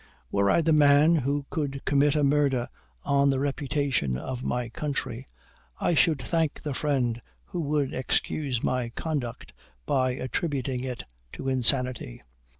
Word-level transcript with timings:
Were 0.31 0.49
I 0.49 0.61
the 0.63 0.73
man 0.73 1.17
who 1.17 1.45
could 1.51 1.85
commit 1.85 2.15
a 2.15 2.23
murder 2.23 2.69
on 3.03 3.29
the 3.29 3.39
reputation 3.39 4.17
of 4.17 4.41
my 4.41 4.67
country, 4.67 5.27
I 5.79 5.93
should 5.93 6.19
thank 6.19 6.63
the 6.63 6.73
friend 6.73 7.21
who 7.45 7.59
would 7.61 7.93
excuse 7.93 8.63
my 8.63 8.89
conduct 8.89 9.53
by 9.85 10.13
attributing 10.13 10.83
it 10.83 11.03
to 11.33 11.47
insanity. 11.49 12.19